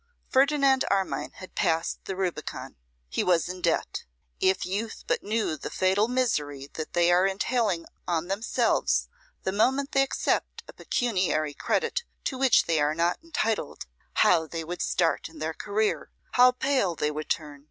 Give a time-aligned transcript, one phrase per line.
[0.31, 2.75] Ferdinand Armine had passed the Rubicon.
[3.07, 4.03] He was in debt.
[4.39, 9.09] If youth but knew the fatal misery that they are entailing on themselves
[9.43, 13.85] the moment they accept a pecuniary credit to which they are not entitled,
[14.15, 16.09] how they would start in their career!
[16.31, 17.59] how pale they would turn!